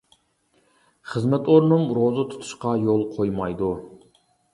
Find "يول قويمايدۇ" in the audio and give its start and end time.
2.87-3.69